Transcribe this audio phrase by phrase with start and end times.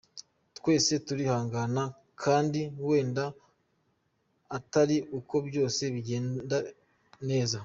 [0.57, 1.83] Twese turihangana
[2.23, 3.25] kandi wenda
[4.57, 6.57] atari uko byose bigenda
[7.29, 7.57] neza.